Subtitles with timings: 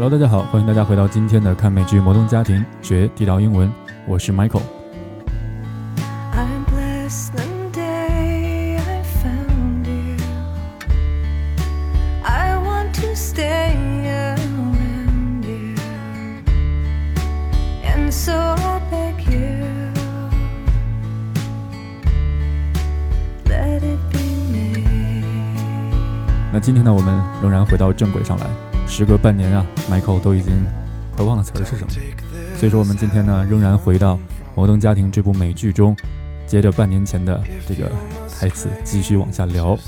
[0.00, 3.68] Hello，大家好，欢迎大家回到今天的看美剧《摩登家庭》，学地道英文。
[4.06, 4.62] 我是 Michael。
[6.32, 7.42] I'm blessed the
[7.72, 10.16] day I found you.
[12.22, 13.74] I want to stay
[14.06, 15.74] around you,
[17.82, 19.66] and so I beg you,
[23.46, 24.20] let it be
[24.52, 25.24] me.
[26.52, 28.46] 那今天呢，我们仍然回到正轨上来。
[28.98, 30.52] 时隔半年啊，Michael 都已经
[31.14, 31.90] 快忘了词儿是什么，
[32.56, 34.16] 所以说我们今天呢，仍然回到
[34.56, 35.96] 《摩登家庭》这部美剧中，
[36.48, 37.88] 接着半年前的这个
[38.28, 39.78] 台词继续往下聊。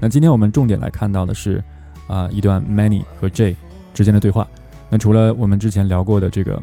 [0.00, 1.62] 那今天我们重点来看到的是
[2.06, 3.54] 啊、一段 Many 和 Jay
[3.92, 4.48] 之间的对话。
[4.88, 6.54] 那除了我们之前聊过的这个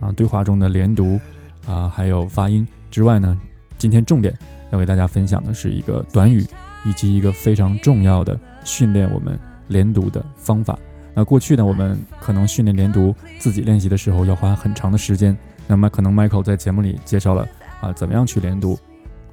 [0.00, 1.20] 啊、对话中的连读
[1.68, 3.40] 啊、还有发音之外呢，
[3.78, 4.36] 今天重点
[4.72, 6.44] 要给大家分享的是一个短语
[6.84, 10.76] 以及一个非常重要的训练我们连读的方法。
[11.18, 15.36] 那过去呢，我们可能训练连读自己练习的时候要花很长的时间。
[15.66, 17.44] 那么可能 Michael 在节目里介绍了
[17.80, 18.78] 啊怎么样去连读，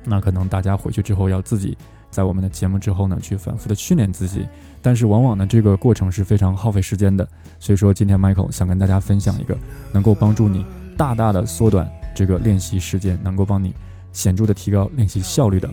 [0.03, 1.77] 那可能大家回去之后要自己
[2.09, 4.47] 在我们的节目之后呢去反复的训练自己。
[4.81, 7.27] 但是往往呢这个过程是非常耗费时间的。
[7.59, 9.55] 所以说今天 Michael 想跟大家分享一个
[9.91, 10.65] 能够帮助你
[10.97, 13.75] 大大的缩短这个练习时间，能够帮你
[14.11, 15.69] 显著的提高练习效率的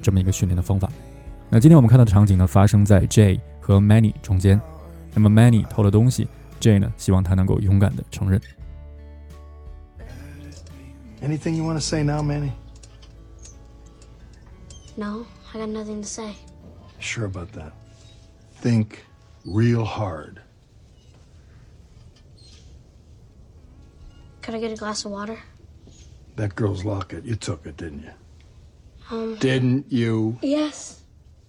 [0.00, 0.88] 这么一个训练的方法。
[1.50, 4.58] 那今天我们看到的场景呢，发生在 Jay 和 Many 中间。
[5.13, 6.27] 那么 Manny 偷了东西，
[6.59, 8.41] Jay 呢希望他能够勇敢的承认。
[11.21, 12.51] Anything you want to say now, Manny?
[14.95, 16.35] No, I got nothing to say.
[16.99, 17.71] Sure about that.
[18.61, 18.99] Think
[19.45, 20.41] real hard.
[24.41, 25.37] Could I get a glass of water?
[26.35, 28.11] That girl's locket, you took it, didn't you?
[29.09, 29.35] Um.
[29.39, 30.37] Didn't you?
[30.41, 31.01] Yes.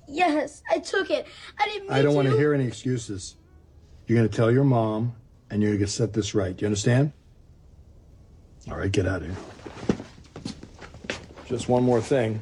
[0.09, 1.27] Yes, I took it.
[1.59, 2.39] I didn't mean I don't want to to.
[2.39, 3.37] hear any excuses.
[4.13, 5.13] You're going to tell your mom,
[5.51, 6.61] and you're going to set this right.
[6.61, 7.13] You understand?
[8.71, 9.37] All right, get out of here.
[11.47, 12.41] Just one more thing.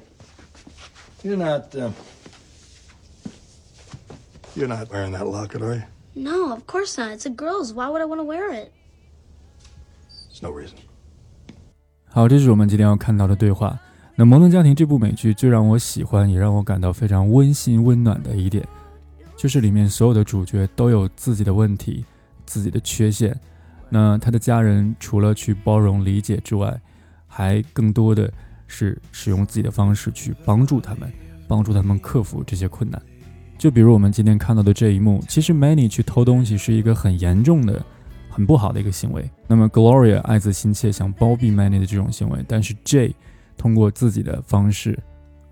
[1.22, 1.74] You're not.
[1.74, 1.90] Uh,
[4.54, 5.82] you're not wearing that locket, are you?
[6.14, 7.12] No, of course not.
[7.12, 7.72] It's a girl's.
[7.72, 8.72] Why would I want to wear it?
[10.28, 10.78] There's no reason.
[12.08, 13.78] 好，这是我们今天要看到的对话。
[14.14, 18.66] 那《摩登家庭》这部美剧最让我喜欢，也让我感到非常温馨温暖的一点，
[19.41, 22.05] 就是里面所有的主角都有自己的问题、
[22.45, 23.35] 自己的缺陷。
[23.89, 26.79] 那他的家人除了去包容理解之外，
[27.25, 28.31] 还更多的
[28.67, 31.11] 是使用自己的方式去帮助他们，
[31.47, 33.01] 帮助他们克服这些困难。
[33.57, 37.83] 就比如我们今天看到的这一幕，其实 Many 去偷东西是一个很严重的、
[38.29, 39.27] 很不好的一个行为。
[39.47, 43.15] 那么 Gloria 爱子心切想包庇 Many 的这种行为，但是 J
[43.57, 44.99] 通过自己的方式，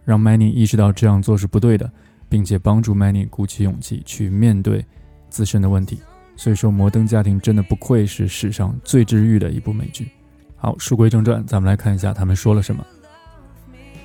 [0.05, 1.91] 让 Many 意识到这样做是不对的，
[2.29, 4.85] 并且帮助 Manny 鼓起勇气去面对
[5.29, 5.99] 自身的问题。
[6.37, 10.09] 所以说，《摩登家庭》真的不愧是史上最治愈的一部美剧。
[10.55, 12.85] 好，书归正传，咱们来看一下他们说了什么。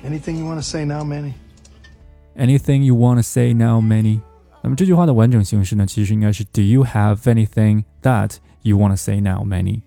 [0.05, 1.31] Anything you want to say now, Manny?
[2.35, 4.19] Anything you want to say now, Manny？
[4.61, 9.83] 那么这句话的完整形式呢，其实应该是 Do you have anything that you want to say now, Manny？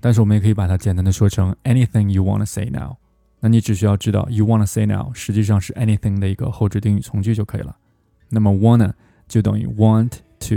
[0.00, 2.96] 但是我们也可以把它简单的说成 Anything you want to say now。
[3.40, 7.76] 那你只需要知道 you want to say now 实际上是 anything 的一个后置定语从句就可以了。
[8.28, 8.92] 那么 wanna
[9.26, 10.56] 就等于 want to。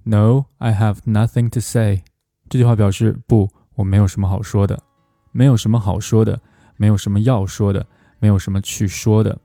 [0.05, 2.03] No, I have nothing to say。
[2.49, 4.83] 这句话表示不，我没有什么好说的，
[5.33, 6.41] 没有什么好说的，
[6.77, 7.87] 没有什么要说的，
[8.19, 9.41] 没有什么去说的。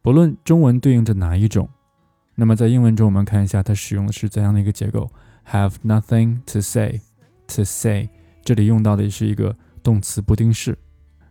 [0.00, 1.68] 不论中文对应着哪一種，
[2.36, 5.10] 那么在英文中，我们看一下它使用的是怎样的一个结构。
[5.50, 7.00] Have nothing to say。
[7.54, 8.08] To say
[8.42, 10.76] 这里用到的是一个动词不定式，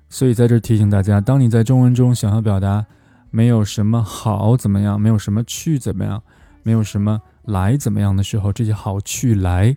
[0.08, 2.86] 所以在这提醒大家，当你在中文中想要表达
[3.32, 6.24] 没有什么好怎么样，没有什么去怎么样，
[6.64, 9.76] 没有什么来怎么样的时候，这些好去来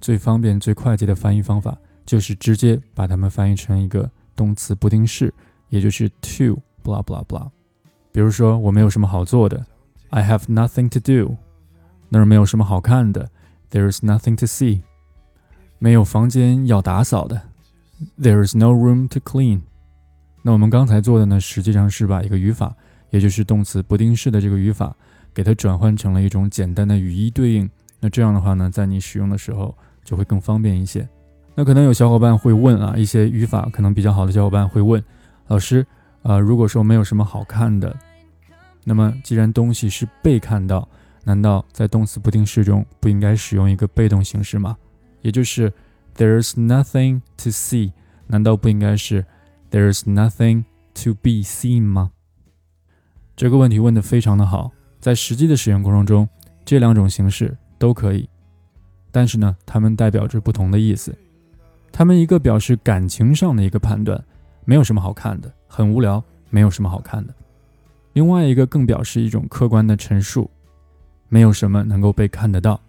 [0.00, 5.32] 最方便、最快捷的翻译方法就是直接把它们翻译成一个动词不定式，
[5.68, 7.48] 也就是 to blah blah blah。
[8.10, 9.64] 比如说，我没有什么好做的
[10.10, 11.36] ，I have nothing to do。
[12.08, 13.30] 那儿没有什么好看的
[13.70, 14.82] ，There is nothing to see。
[15.78, 17.40] 没有房间要打扫的
[18.20, 19.62] ，There is no room to clean。
[20.42, 22.74] 那我们刚才做的呢，实际上是把一个语法，
[23.10, 24.94] 也就是动词不定式的这个语法，
[25.32, 27.70] 给它转换成了一种简单的语义对应。
[28.00, 31.08] 那这样的话呢，在你使用的时候就会更方便一些。
[31.54, 35.02] 那可能有小伙伴会问啊，一些语法可能比较好的小伙伴会问
[35.48, 35.86] 老师，
[36.22, 37.94] 呃，如果说没有什么好看的，
[38.84, 40.88] 那么既然东西是被看到，
[41.24, 44.76] 难道在动词不定式中不应该使用一个被动形式吗？
[45.22, 45.72] 也就是
[46.16, 47.92] There's nothing to see，
[48.26, 49.24] 难道不应该是
[49.70, 50.64] There's nothing
[51.04, 52.10] to be seen 吗？
[53.36, 56.28] 这个问题问得非常的好，在实际的使用过程中，
[56.64, 58.28] 这两种形式都可以，
[59.10, 61.16] 但是呢，它们代表着不同的意思。
[61.92, 64.22] 它们一个表示感情上的一个判断，
[64.64, 67.32] 没有什么好看的，很无聊，没有什么好看的；
[68.12, 70.50] 另外一个更表示一种客观的陈述，
[71.28, 72.80] 没有什么能够被看得到。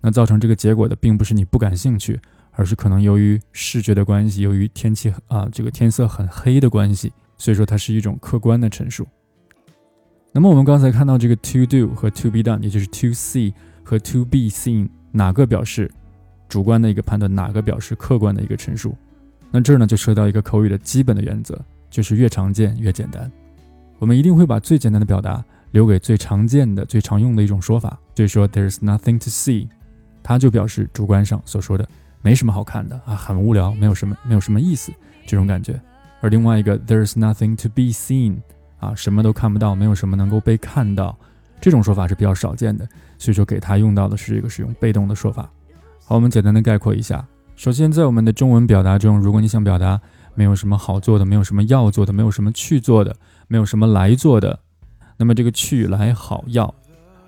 [0.00, 2.20] 那造成这个结果的，并不是你不感兴趣，
[2.52, 9.06] 而是可能由于视觉的关系，由于天气啊这个天色很黑的关系，所以说它是一种客观的陈述。
[10.32, 13.52] 那么我们刚才看到这个 to do 和 to be done，也就是 to see
[13.84, 15.90] 和 to be seen，哪个表示
[16.48, 18.96] 主观的一个判断，哪个表示客观的一个陈述？
[19.50, 21.60] 那这儿呢就涉及到一个口语的基本的原则，
[21.90, 23.30] 就是越常见越简单。
[24.02, 27.96] 我们一定会把最简单的表达留给最常见的、最常用的一种说法。
[28.16, 29.68] 所以说，there's nothing to see，
[30.24, 31.88] 它就表示主观上所说的
[32.20, 34.90] 没什么好看的啊，很无聊，没有什么，没有什么意思
[35.24, 35.80] 这种感觉。
[36.20, 38.38] 而另外一个，there's nothing to be seen。
[38.80, 41.16] 啊，什么都看不到，没有什么能够被看到，
[41.60, 42.84] 这种说法是比较少见的，
[43.18, 45.48] 所以说给它用到的是一个使用被动的说法。
[46.04, 47.24] 好，我们简单的概括一下。
[47.54, 50.00] 首先，在我们的中文表达中，如果你想表达
[50.34, 53.14] 没有什么好做的，没有什么要做的，没有什么去做的，
[53.52, 54.58] 没有什么来做的，
[55.18, 56.74] 那么这个去来好要，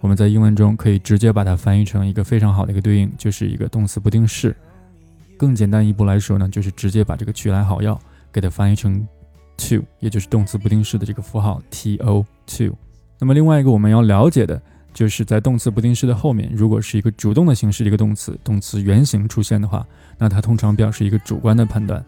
[0.00, 4.56] 我们在英文中可以直接把它翻译成一个非常好的一个对应，就是一个动词不定式。
[5.36, 8.00] 更简单一步来说呢，就是直接把这个去来好要
[8.32, 9.06] 给它翻译成。
[9.56, 12.74] to，也就是动词不定式的这个符号 to to。
[13.20, 14.60] 那么另外一个我们要了解的
[14.92, 19.86] 就是在动词不定式的后面，如果是一个主动的形式的一个动词，动词原形出现的话，
[20.16, 22.02] 那它通常表示一个主观的判断；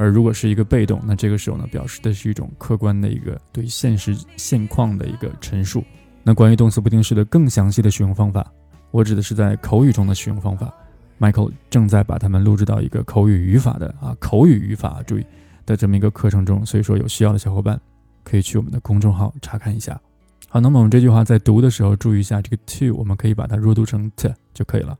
[0.00, 5.84] 而如果是一个被动，那这个时候呢，表示的是一种客观的一个对现实现况的一个陈述。
[6.22, 8.50] 那关于动词不定式的更详细的使用方法，
[8.90, 10.72] 我指的是在口语中的使用方法。
[11.18, 15.26] Michael 正在把它们录制到一个口语语法的啊口语语法，注意。
[15.66, 17.78] 的这么一个课程中，所以说有需要的小伙伴
[18.24, 20.00] 可以去我们的公众号查看一下。
[20.48, 24.98] 好，那么我们这句话在读的时候注意一下，这个 to 我们可以把它弱读成 t 就可以了。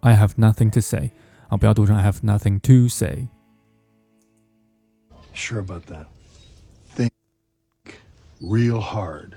[0.00, 1.10] I have nothing to say
[1.48, 3.26] 啊，不要读成 I have nothing to say。
[5.36, 6.06] Sure about that.
[6.96, 7.12] Think
[8.40, 9.34] real hard.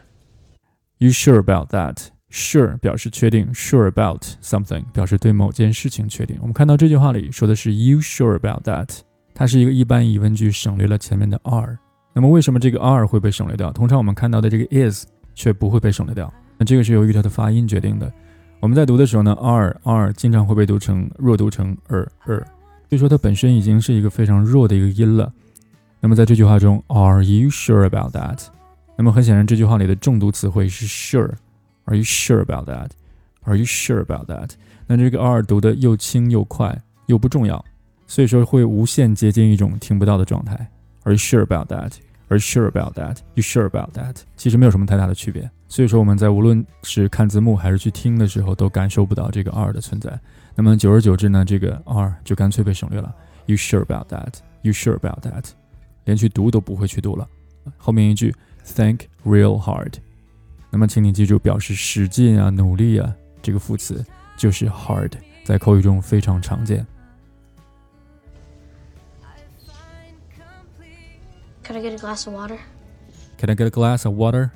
[0.97, 2.07] You sure about that?
[2.31, 6.37] Sure 表示确定，sure about something 表示对某件事情确定。
[6.39, 8.99] 我们看到这句话里说的是 You sure about that?
[9.33, 11.77] 它是一个一般疑问句，省略了前面的 are。
[12.13, 13.71] 那么为什么这个 are 会被省略掉？
[13.71, 15.05] 通常我们看到的这个 is
[15.35, 16.33] 却不会被省略掉。
[16.57, 18.11] 那这个是由于它的发音决定的。
[18.61, 22.39] 我们在读的时候呢，are are 经常会被读成弱读成 er er，
[22.89, 25.31] 所以说它本身已经是一个非常弱的一个音了。
[25.99, 28.47] 那么在这句话中，Are you sure about that？
[28.97, 31.33] 那么很显然，这句话里的重读词汇是 sure。
[31.85, 34.51] Are you sure about that？Are you sure about that？
[34.87, 37.63] 那这个 are 读的又轻又快，又不重要。
[38.07, 40.53] 所以说会无限接近一种听不到的状态。
[41.03, 41.93] Are you sure about that?
[42.27, 43.17] Are you sure about that?
[43.35, 44.17] You sure about that?
[44.35, 45.49] 其实没有什么太大的区别。
[45.67, 50.19] 所以说我们在无论是看字幕还是去听的时候，都感受不到这个 are 的存在。
[50.55, 53.13] 那么久而久之呢，这个 are 就干脆被省略了。
[53.47, 54.35] You sure about that?
[54.61, 55.58] You sure about that?
[56.09, 57.27] 连去读都不会去读了。
[57.77, 58.35] 后面一句
[58.65, 59.93] think real hard。
[60.71, 64.03] 那么请你记住，表示使劲啊、努力啊，这个副词
[64.35, 65.11] 就是 hard，
[65.43, 66.83] 在口语中非常常见。
[71.63, 72.57] Can I get a glass of water?
[73.37, 74.49] Can I get a glass of water？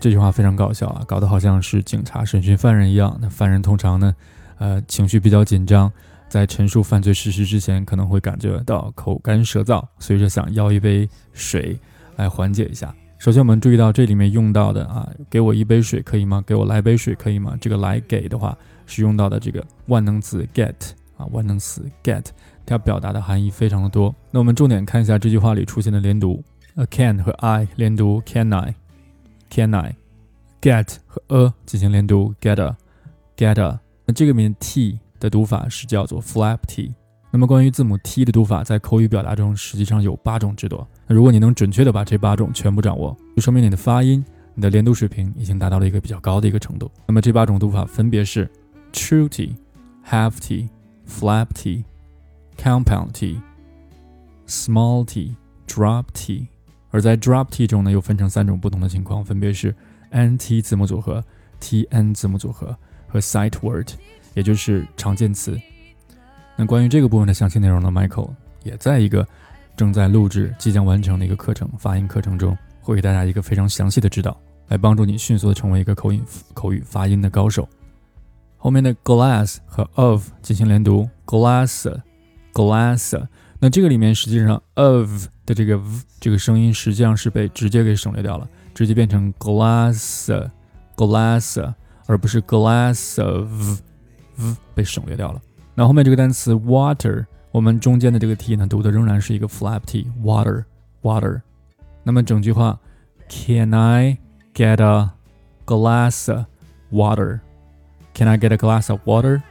[0.00, 3.16] 这句话非常搞笑啊，搞得好像是警察审讯犯人一样。
[3.20, 4.14] 那犯人通常呢，
[4.58, 5.92] 呃，情绪比较紧张，
[6.28, 11.78] 在陈述犯罪事实之前，可能会感觉到口干舌燥，所以说想要一杯水
[12.16, 12.94] 来缓解一下。
[13.18, 16.42] 首先，我们注意到这里面用到的啊，给我一杯水可以吗？
[16.46, 17.56] 给我来杯水可以吗？
[17.60, 20.74] 这个来给的话是用到的这个万能词 get
[21.16, 22.24] 啊，万能词 get，
[22.66, 24.14] 它表达的含义非常的多。
[24.30, 26.44] 那我们重点看一下这句话里出现的连读。
[26.74, 33.80] a can 和 I 连读，can I，can I，get 和 a 进行连读，get a，get a。
[34.04, 36.94] 那这个里面 t 的读法是叫做 flap t。
[37.30, 40.86] 那么关于字母 t 的读法，在口语表达中实际上有八种之多。
[41.06, 46.90] 那如果你能准确的把这八种全部掌握，就说明你的发音、你的连读水平已经达到了一个比较高的一个程度。
[47.06, 48.50] 那么这八种读法分别是
[48.92, 56.46] true t，half t，flap t，compound t，small t，drop t。
[56.90, 59.74] 而在 drop t 中呢，又分成三种不同的情况，分别是
[60.10, 61.22] n t 字母组合、
[61.60, 62.74] t n 字母组合
[63.06, 63.90] 和 sight word，
[64.36, 65.58] 也就是常见词。
[66.54, 68.30] 那关于这个部分的详细内容呢，Michael
[68.62, 69.26] 也在一个
[69.74, 74.38] 正在录制、即将完成的一个课程——发音课程中，会给大家一个非常详细的指导，
[74.68, 77.66] 来帮助你迅速的成为一个口音口语发音的高手。
[78.58, 83.26] 后面的 glass 和 of 进行连读，glass，glass。
[83.58, 90.46] 那这个里面实际上 of 的这个 v 这个声音实际上是被直接给省略掉了，直接变成 glass
[90.94, 91.74] glass，
[92.06, 93.80] 而不是 glass of
[94.36, 95.40] v 被省略掉了。
[95.74, 100.64] 那后面这个单词 water，我们中间的这个 t 呢，读的仍然是一个 flap t water
[101.02, 101.40] water。
[102.02, 102.78] 那么整句话
[103.28, 104.18] ，Can I
[104.54, 105.10] get a
[105.66, 106.46] glass of
[106.90, 107.40] water?
[108.14, 109.42] Can I get a glass of water?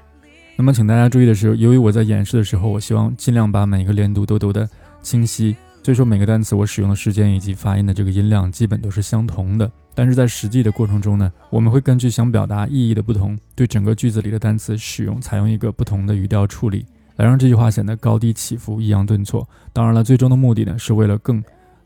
[0.55, 4.67] 那么请大家注意的是，由于我在演示的时候，我希望尽量把每个连读都读的
[5.01, 9.69] 清晰，所以说每个单词我使用的时间以及发音的这个音量基本都是相同的。
[9.95, 16.85] 但是在实际的过程中呢，我们会根据想表达意义的不同，对整个句子里的单词使用采用一个不同的语调处理，
[17.15, 19.47] 来让这句话显得高低起伏、抑扬顿挫。
[19.71, 21.41] 当然了，最终的目的呢，是为了更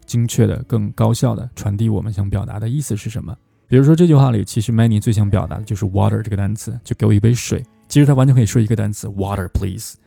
[0.05, 3.37] 精确的、更高效的传递我们想表达的意思是什么。
[3.67, 7.63] 比如说这句话里，其实 Many 最想表达的就是 water 这个单词，就给我一杯水。
[7.87, 9.97] 其实他完全可以说一个单词 water please。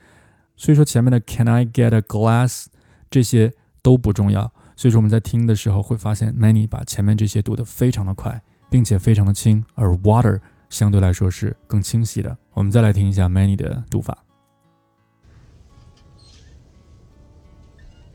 [0.57, 2.67] 所以说前面的 Can I get a glass
[3.09, 4.53] 这些都不重要。
[4.76, 10.40] 所以说我们在听的时候会发现 Many 把前面这些读得非常的快，并且非常的轻，而 water
[10.70, 12.38] 相对来说是更清晰的。
[12.54, 14.18] 我们再来听一下 Many 的读法。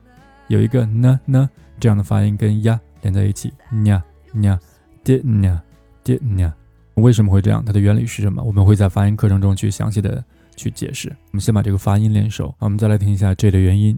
[0.48, 4.02] 有一个呢呢这样的发音跟 ya 连在一起 ya
[4.34, 4.58] ya
[5.04, 5.58] didn't ya
[6.02, 6.52] d n y a。
[6.94, 7.64] 为什么会这样？
[7.64, 8.42] 它的原理是什么？
[8.42, 10.22] 我们会在发音课程中去详细的
[10.56, 11.08] 去解释。
[11.08, 13.96] 我们先把这个发音练熟，我们再来听一下 J 的原因。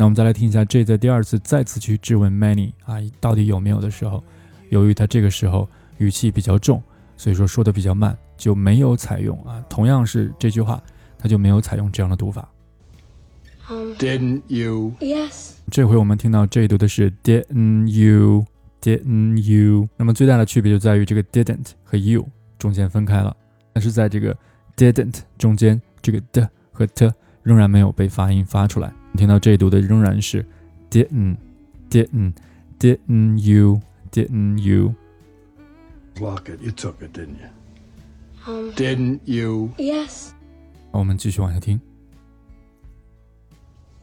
[0.00, 4.22] 那我们再来听一下 J 在第二次再次去质问 Many 啊，到底有没有的时候，
[4.68, 6.80] 由于他这个时候语气比较重，
[7.16, 9.60] 所以说说的比较慢，就没有采用啊。
[9.68, 10.80] 同样是这句话，
[11.18, 12.48] 他就没有采用这样的读法。
[13.68, 14.92] Um, Didn't you?
[15.00, 15.54] yes.
[15.68, 18.46] 这回我们听到 J 读的是 Didn't you?
[18.80, 19.88] Didn't you？
[19.96, 22.24] 那么最大的区别就在于这个 didn't 和 you
[22.56, 23.36] 中间分开了，
[23.72, 24.38] 但是在这个
[24.76, 27.12] didn't 中间，这个的和 t
[27.42, 28.92] 仍然没有被发音发出来。
[29.17, 30.45] 你听到 J 读的仍然是
[30.89, 31.37] didn't
[31.89, 32.33] didn't
[32.79, 34.93] didn't you didn't you？
[36.17, 37.49] Locket, you took it, didn't you?
[38.45, 39.69] Um, Didn't you?
[39.77, 40.31] yes.
[40.91, 41.79] 好我们继续往下听。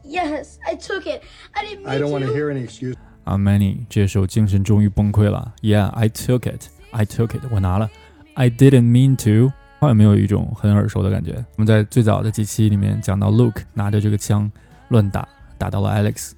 [0.02, 1.22] Yes, I took it.
[1.52, 2.34] I didn't mean I don't want to to.
[2.34, 2.96] hear any excuses.
[3.24, 5.54] 啊，Many 这时候精神终于崩溃了。
[5.62, 7.88] Yeah, I took it, I took it，我拿了。
[8.34, 9.52] I didn't mean to，
[9.86, 11.34] 有没有一种很耳熟的感觉？
[11.56, 14.50] 我们在最早的几期里面讲到，Luke 拿着这个枪
[14.95, 16.31] 乱打，打到了 Alex。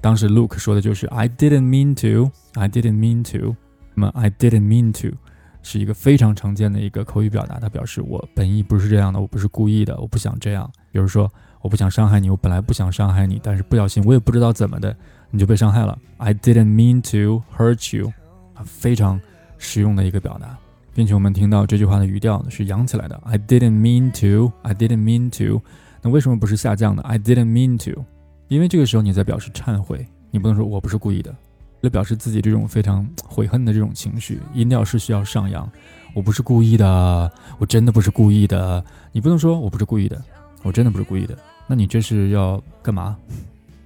[0.00, 3.56] 当时 Luke 说的就是 I didn't mean to, I didn't mean to。
[3.94, 5.16] 那么 I didn't mean to
[5.62, 10.70] 是一个非常常见的一个口语表达，它表示我本意不是这样的，我不是故意的，我不想这样。
[10.92, 11.28] 比如说，
[11.60, 14.94] 我不想伤害你，我本来不想伤害你，但是不小心，我也不知道怎么的，
[15.30, 15.98] 你就被伤害了。
[16.18, 18.12] I didn't mean to hurt you，
[18.54, 19.20] 啊，非常
[19.58, 20.56] 实用的一个表达，
[20.94, 23.18] 并且我们听到这句话的语调呢是扬起来的。
[23.24, 25.62] I didn't mean to，I didn't mean to，
[26.04, 28.04] 那为什么不是下降的？I didn't mean to，
[28.48, 31.30] 因为这个时候你在表示忏悔，你不能说我不是故意的。
[31.30, 35.66] 为了表示自己这种非常悔恨的这种情绪，音调是需要上扬。
[36.14, 38.84] 我不是故意的，我真的不是故意的。
[39.12, 40.22] 你不能说我不是故意的，
[40.62, 41.34] 我真的不是故意的。
[41.66, 43.16] 那你这是要干嘛？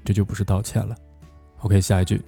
[0.04, 0.96] 这就不是道歉了。
[1.60, 2.20] OK，下一句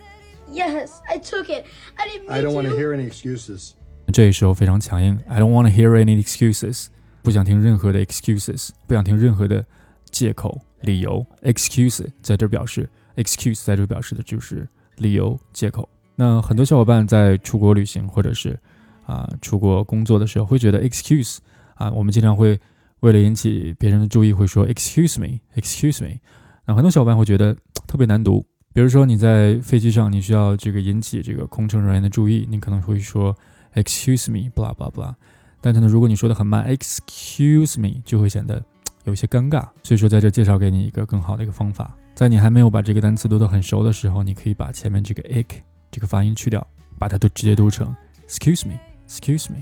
[0.53, 1.65] ，Yes, I took it.
[1.97, 2.77] I didn't mean I don't want to to.
[2.77, 3.73] hear any excuses.
[4.13, 5.19] 这时候非常强硬。
[5.27, 6.87] I don't want to hear any excuses，
[7.23, 9.65] 不想听任何的 excuses，不想听任何的
[10.11, 11.25] 借口、理由。
[11.43, 15.89] excuse 在这表示 excuse 在这表示的就是理由、借口。
[16.17, 18.59] 那很多小伙伴在出国旅行或者是
[19.07, 21.39] 啊出国工作的时候，会觉得 excuse
[21.75, 22.61] 啊，我们经常会
[23.01, 26.19] 为了引起别人的注意，会说 excuse me，excuse me。
[26.67, 28.45] 那很多小伙伴会觉得特别难读。
[28.73, 33.35] 比如说你在飞机上，你需要这个引起这个空乘人员的注意，你可能会说
[33.75, 35.15] excuse me，blah blah blah。
[35.61, 38.63] 但是呢，如果你说的很慢，excuse me，就会显得
[39.11, 39.69] 有些尴尬。
[39.83, 46.67] 所以说，在这介绍给你一个更好的一个方法，在你还没有把这个单词读得很熟的时候，你可以把前面这个 ik 这个发音去掉，
[46.99, 47.95] 把它都直接读成
[48.27, 49.59] excuse me，excuse me。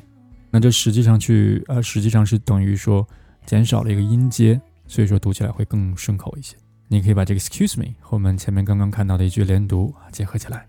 [0.51, 3.07] 那这实际上去呃，实际上是等于说
[3.45, 6.57] 减少了一个音阶，所以说读起来会更顺口一些。
[6.87, 10.67] 你可以把这个 excuse me 和我们前面刚刚看到的一句连读结合起来。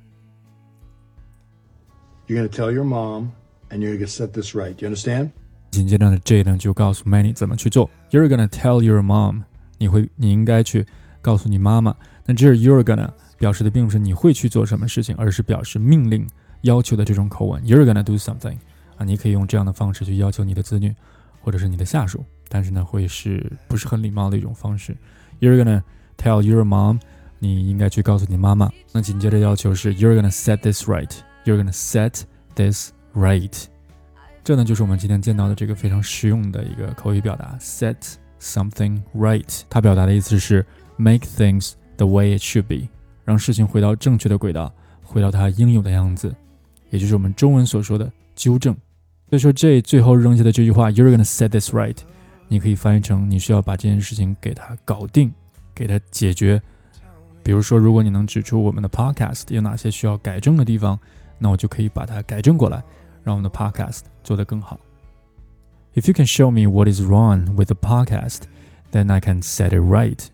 [2.27, 3.29] You're gonna tell your mom,
[3.69, 4.75] and you're gonna set this right.
[4.75, 5.29] Do you understand?
[5.71, 7.89] 紧接着呢，J 呢就告诉 Manny 怎么去做。
[8.09, 9.43] You're gonna tell your mom，
[9.77, 10.85] 你会你应该去
[11.21, 11.95] 告诉你妈妈。
[12.25, 16.27] 那这是 you're gonna 表示的并不是你会去做什么事情，而是表示命令、
[16.61, 17.61] 要求的这种口吻。
[17.63, 18.57] You're gonna do something
[18.97, 20.93] 啊，你可以用这样的方式去要求你的子女
[21.41, 24.95] 或者是你的下属，但是呢，会是不是很礼貌的一种方式。
[25.39, 25.81] You're gonna
[26.17, 26.99] tell your mom，
[27.39, 28.69] 你应该去告诉你妈妈。
[28.91, 31.11] 那紧接着要求是 You're gonna set this right。
[31.45, 32.23] You're gonna set
[32.55, 33.78] this right。
[34.43, 37.95] 这呢就是我们今天见到的这个非常实用的一个口语表达，set
[38.39, 39.61] something right。
[39.69, 40.65] 它表达的意思是
[40.97, 42.87] make things the way it should be，
[43.25, 46.33] 让事情回到正确的轨道，回到它应有的样子，
[46.89, 48.75] 也就是我们中文所说的纠正。
[49.29, 51.97] 所以说这最后扔下的这句话，You're gonna set this right，
[52.47, 55.31] 你可以翻译成你需要把这件事情给它搞定，
[55.75, 56.59] 给它解决。
[57.43, 60.99] 比如说，如果你能指出我们的 podcast 有哪些需要改正的地方，
[61.37, 62.83] 那我就可以把它改正过来。
[63.22, 64.78] 让我们的 podcast 做得更好。
[65.94, 68.42] If you can show me what is wrong with the podcast,
[68.90, 70.26] then I can set it right。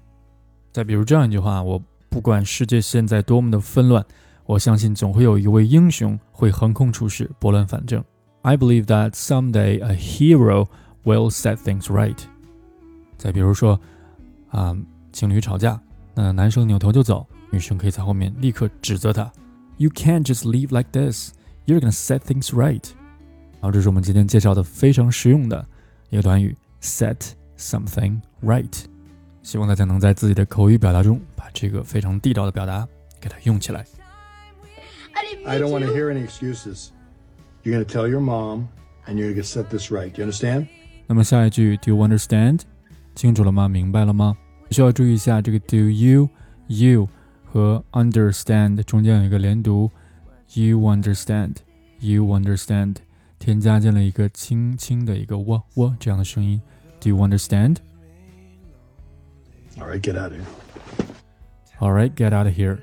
[0.72, 4.04] 再比如这样一句话，我不管世界现在多么的纷乱，
[4.46, 8.02] 我相信总会有一位英雄会横空出世，拨乱反正。
[8.42, 10.66] I believe that someday a hero
[11.04, 12.16] will set things right。
[13.18, 13.78] 再比如说，
[14.48, 14.74] 啊，
[15.12, 15.78] 情侣吵架，
[16.14, 19.30] 那男生扭头就走，女生可以在后面立刻指责他：“
[19.76, 21.32] You can't just leave like this。”
[21.65, 22.83] You're gonna set things right。
[23.59, 25.65] 好这是我们今天介绍的非常实用的
[26.09, 28.71] 一个短语，set something right。
[29.41, 32.87] 希望大家能在自己的口语表达中把这个非常地道的表达
[33.19, 33.83] 给它用起来。
[35.45, 36.89] I don't want to hear any excuses.
[37.63, 38.67] You're gonna tell your mom,
[39.07, 40.11] and you're gonna set this right.
[40.11, 40.67] Do you understand?
[41.07, 42.61] 那么下一句，Do you understand？
[43.15, 43.67] 清楚了吗？
[43.67, 44.37] 明白了吗？
[44.69, 46.29] 需要注意一下这个 Do you
[46.67, 47.07] you
[47.43, 49.89] 和 understand 中间有一个连读。
[50.52, 51.56] You understand,
[52.00, 52.96] you understand，
[53.38, 56.60] 添加进了一个轻轻的一个喔喔这样的声音。
[57.00, 57.76] Do you understand?
[59.78, 60.44] All right, get out of here.
[61.78, 62.78] All right, get out of here.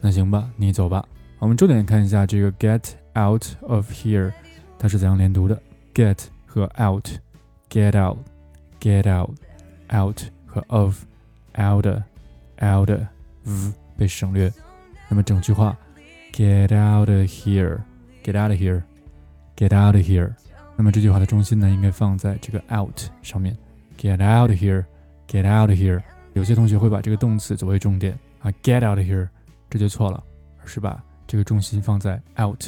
[0.00, 1.04] 那行吧，你走吧。
[1.40, 4.32] 我们重点看一下这个 get out of here，
[4.78, 5.60] 它是怎样连读的？
[5.92, 11.86] get 和 out，get out，get out，out 和 of，out
[12.62, 12.90] out
[13.42, 14.52] v 被省略。
[15.08, 15.76] 那么整句话。
[16.35, 17.79] Get out of here!
[18.21, 18.83] Get out of here!
[19.55, 20.33] Get out of here!
[20.75, 23.57] 那么这句话的中心呢，应该放在这个 out 上面。
[23.97, 24.83] Get out of here!
[25.29, 26.03] Get out of here!
[26.33, 29.29] 有些同学会把这个动词作为重点啊，get out of here，
[29.69, 30.21] 这就错了，
[30.61, 32.65] 而是把这个重心放在 out。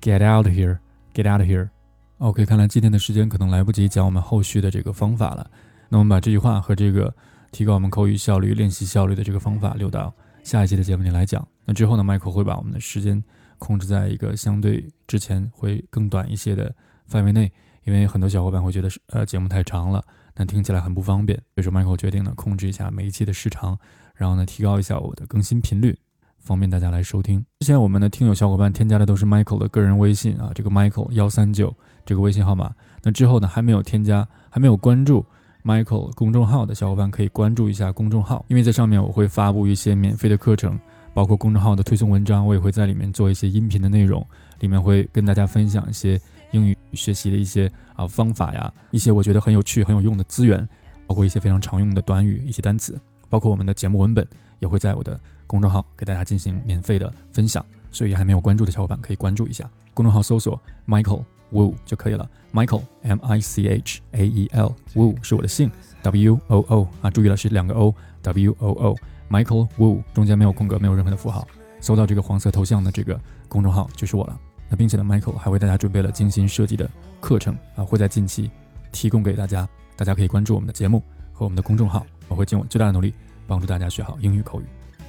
[0.00, 0.78] Get out of here!
[1.12, 1.68] Get out of here!
[2.16, 5.50] OK，看来今天的时间可能来不及讲我们后续的这个方法了。
[5.90, 7.14] 那我们把这句话和这个
[7.52, 10.10] 提高我们口语效率、练习效率的这个方法留到
[10.46, 11.44] 下一期的节目里来讲。
[11.64, 13.20] 那之后呢，Michael 会把我们的时间
[13.58, 16.72] 控制在一个相对之前会更短一些的
[17.08, 20.00] 范围内，因为很多小伙伴会觉得是呃节目太长了，
[20.34, 23.76] 但听起来很不方便，所以说 Michael 决定呢控制一下每一期的时长，
[24.14, 25.98] 然后呢提高一下我的更新频率，
[26.38, 27.44] 方便大家来收听。
[27.58, 32.72] 之前我们的听友小伙伴添加的都是 Michael 的个人微信啊，这个 Michael 幺三九这个微信号码。
[33.02, 35.26] 那之后呢还没有添加，还没有关注
[35.66, 40.78] Michael 公众号的小伙伴可以关注一下公众号，因为在上面我会发布一些免费的课程。
[41.12, 44.24] 包括公众号的推送文章，我也会在里面做一些音频的内容，
[44.60, 50.68] 里面会跟大家分享一些英语学习的一些啊方法呀，一些我觉得很有趣、很有用的资源，
[51.06, 53.00] 包括一些非常常用的短语、一些单词，
[53.30, 57.64] 包括我们的节目文本也会在我的公众号给大家进行免费的分享。
[57.90, 62.28] 所以还没有关注的小伙伴可以关注一下公众号，搜索 Michael Wu 就可以了。
[62.52, 65.70] Michael M I C H A E L Wu 是我的姓
[66.02, 68.96] ，W O O 啊，注意了是两个 O，W O O。
[69.28, 71.46] Michael Wu 中间没有空格，没有任何的符号。
[71.80, 74.38] 搜到这个黄色头像的这个公众号就是我了。
[74.68, 76.88] 那并且呢，Michael 还为大家准备了精心设计的
[77.20, 78.50] 课程啊，会在近期
[78.90, 79.68] 提供给大家。
[79.94, 83.14] 大家可以关注我们的节目和我们的公众号，我会尽我最大的努力
[83.46, 84.64] 帮助大家学好英语口语。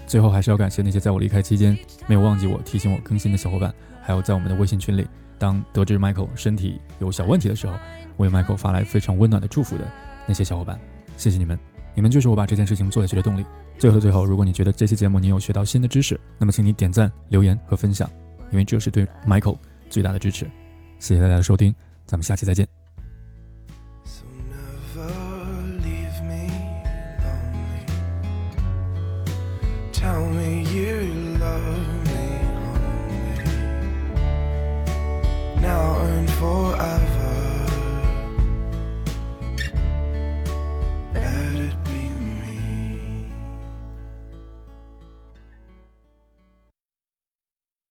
[0.06, 5.06] 最后还是要感谢那些在我离开期间没有忘记我、提醒我更新的小伙伴，还有在我们的微信群里，
[5.38, 7.74] 当得知 Michael 身体有小问题的时候，
[8.18, 9.84] 为 Michael 发来非常温暖的祝福的
[10.28, 10.80] 那些小伙伴，
[11.16, 11.58] 谢谢你们，
[11.94, 13.46] 你们就是我把这件事情做下去的动力。
[13.78, 18.10] 最后的最后，如果你觉得这期节目你有学到新的知识，那么请你点赞、留言和分享，
[18.52, 19.58] 因为这是对 Michael
[19.90, 20.46] 最大的支持。
[21.00, 21.74] 谢谢大家的收听，
[22.06, 22.77] 咱们下期再见。
[36.38, 37.17] before I've